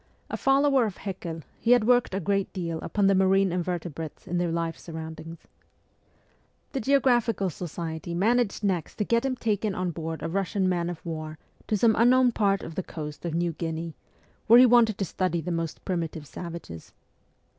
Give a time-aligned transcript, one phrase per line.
[0.31, 4.39] A follower of Haeckel, he had worked a great deal upon the marine invertebrates in
[4.39, 5.37] their life surroundings.
[6.71, 11.05] The Geographical Society managed next to get him taken on board a Eussian man of
[11.05, 11.37] war
[11.67, 11.97] to some ST.
[11.97, 13.93] PETERSBURG 9 unknown part of the coast of New Guinea,
[14.47, 16.93] where he wanted to study the most primitive savages.